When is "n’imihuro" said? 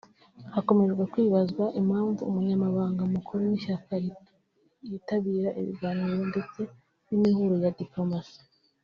7.07-7.55